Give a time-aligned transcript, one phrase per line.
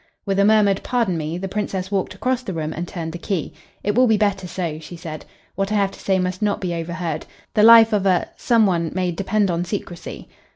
[0.25, 3.53] With a murmured "Pardon me" the Princess walked across the room and turned the key.
[3.83, 5.25] "It will be better so," she said.
[5.53, 7.27] "What I have to say must not be overheard.
[7.53, 10.27] The life of a some one may depend on secrecy."